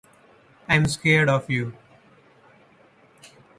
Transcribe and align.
I'm 0.67 0.87
scared 0.87 1.29
for 1.43 1.51
you! 1.51 1.73